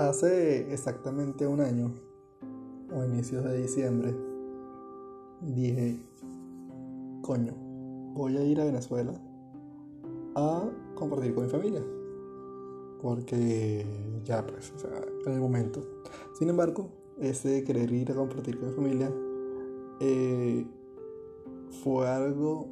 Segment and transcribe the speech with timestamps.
[0.00, 1.92] Hace exactamente un año,
[2.90, 4.16] o inicios de diciembre,
[5.42, 6.02] dije,
[7.20, 7.52] coño,
[8.14, 9.12] voy a ir a Venezuela
[10.36, 11.82] a compartir con mi familia.
[13.02, 13.84] Porque
[14.24, 15.82] ya, pues, o sea, en el momento.
[16.38, 16.88] Sin embargo,
[17.18, 19.12] ese querer ir a compartir con mi familia
[20.00, 20.66] eh,
[21.84, 22.68] fue algo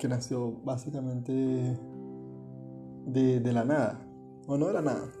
[0.00, 1.78] que nació básicamente
[3.06, 4.04] de, de la nada.
[4.48, 5.12] O no de la nada.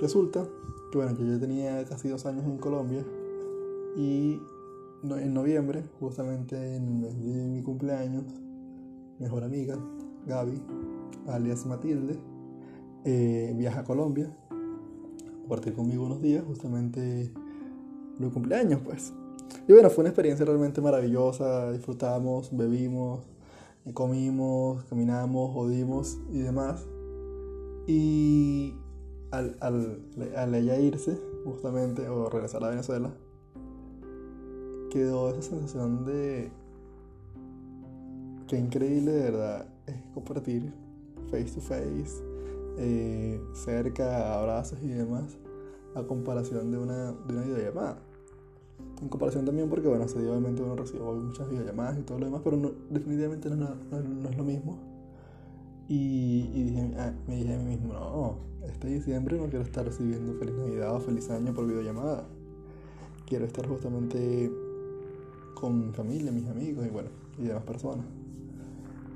[0.00, 0.46] Resulta
[0.90, 3.04] que, bueno, yo ya tenía casi dos años en Colombia
[3.96, 4.40] y
[5.02, 8.24] en noviembre, justamente en el de mi cumpleaños,
[9.18, 9.76] mejor amiga,
[10.26, 10.62] Gaby,
[11.26, 12.18] alias Matilde,
[13.04, 14.34] eh, viaja a Colombia
[15.48, 17.32] compartir conmigo unos días, justamente
[18.18, 19.14] mi cumpleaños, pues.
[19.66, 23.26] Y bueno, fue una experiencia realmente maravillosa, disfrutamos, bebimos,
[23.94, 26.86] comimos, caminamos, jodimos y demás.
[27.86, 28.74] Y
[29.30, 30.02] al, al,
[30.36, 33.12] al ella irse, justamente, o regresar a Venezuela,
[34.90, 36.50] quedó esa sensación de
[38.46, 40.72] qué increíble de verdad es compartir
[41.30, 42.22] face to face,
[42.78, 45.36] eh, cerca, abrazos y demás,
[45.94, 47.98] a comparación de una, de una videollamada.
[49.00, 52.56] En comparación también porque, bueno, obviamente uno recibe muchas videollamadas y todo lo demás, pero
[52.90, 54.78] definitivamente no, no, es lo mismo.
[55.88, 58.36] Y, y dije, ah, me dije a mí mismo, no,
[58.68, 62.26] este diciembre no quiero estar recibiendo feliz Navidad o feliz año por videollamada.
[63.26, 64.50] Quiero estar justamente
[65.54, 68.04] con mi familia, mis amigos y bueno, y demás personas.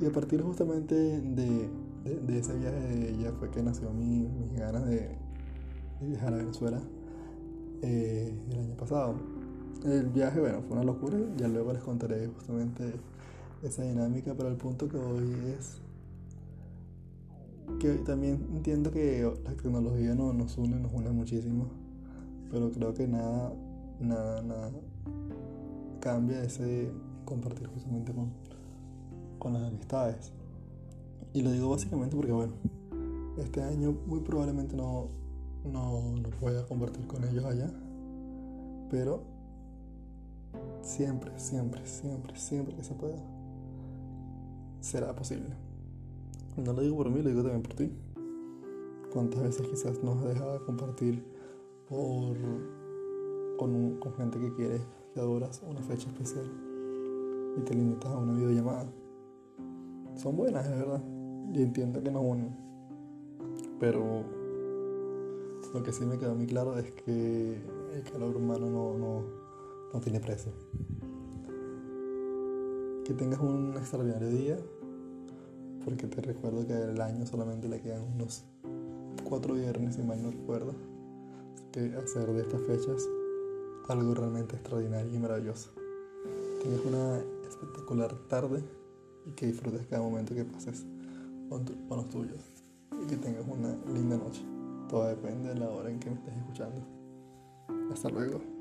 [0.00, 1.68] Y a partir justamente de,
[2.04, 5.16] de, ese viaje de ella fue que nació mi, mis ganas de,
[6.00, 6.80] viajar a Venezuela
[7.82, 9.14] eh, el año pasado.
[9.84, 12.92] El viaje, bueno, fue una locura, ya luego les contaré justamente
[13.62, 15.80] esa dinámica, pero el punto que hoy es
[17.78, 21.66] que también entiendo que la tecnología no, nos une, nos une muchísimo,
[22.50, 23.52] pero creo que nada,
[24.00, 24.70] nada, nada
[26.00, 26.90] cambia ese
[27.24, 28.30] compartir justamente con,
[29.38, 30.32] con las amistades.
[31.32, 32.54] Y lo digo básicamente porque, bueno,
[33.36, 35.08] este año muy probablemente no,
[35.64, 37.70] no, no voy a compartir con ellos allá,
[38.90, 39.22] pero
[40.82, 43.18] siempre, siempre, siempre, siempre que se pueda,
[44.80, 45.67] será posible.
[46.64, 47.90] No lo digo por mí, lo digo también por ti.
[49.12, 51.24] ¿Cuántas veces quizás nos has dejado de compartir
[51.88, 52.36] por,
[53.56, 54.82] con, gente que quieres
[55.14, 56.44] que adoras una fecha especial
[57.56, 58.90] y te limitas a una videollamada.
[60.16, 61.02] Son buenas, es verdad.
[61.54, 62.56] Y entiendo que no unen.
[63.78, 64.24] Pero
[65.72, 67.56] lo que sí me quedó muy claro es que
[67.94, 69.22] el calor humano no, no,
[69.94, 70.52] no tiene precio.
[73.04, 74.58] Que tengas un extraordinario día,
[75.88, 78.44] porque te recuerdo que el año solamente le quedan unos
[79.24, 80.74] cuatro viernes, si mal no recuerdo.
[81.72, 83.08] que hacer de estas fechas
[83.88, 85.70] algo realmente extraordinario y maravilloso.
[86.62, 88.62] Tengas una espectacular tarde
[89.24, 90.84] y que disfrutes cada momento que pases
[91.48, 92.42] con, los tuyos.
[93.02, 94.42] Y que tengas una linda noche.
[94.90, 96.82] Todo depende de la hora en que me estés escuchando.
[97.90, 98.57] Hasta luego.